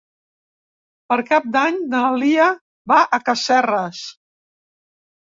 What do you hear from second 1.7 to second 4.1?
na Lia va a Casserres.